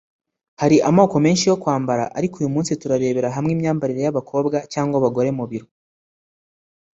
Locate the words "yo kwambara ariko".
1.51-2.35